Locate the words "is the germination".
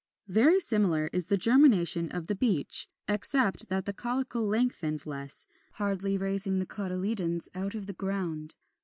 1.13-2.11